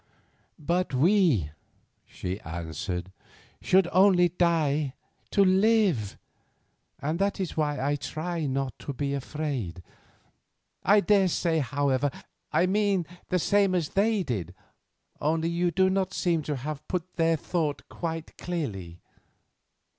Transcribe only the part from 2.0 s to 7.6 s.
she answered, "should only die to live, and that is